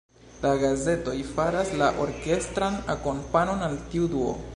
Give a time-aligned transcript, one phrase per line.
[0.43, 4.33] La gazetoj faras la orkestran akompanon al tiu duo.